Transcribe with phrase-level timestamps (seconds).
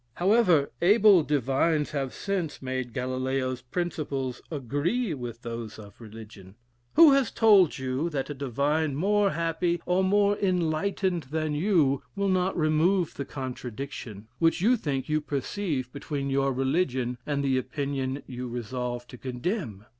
[0.15, 6.55] However, able divines have since made Galileo's principles agree with those of religion.
[6.95, 12.29] Who has told you, that a divine more happy or more enlightened than you, will
[12.29, 18.23] not remove the contradiction, which you think you perceive between your religion, and the opinion
[18.25, 19.85] you resolve to condemn!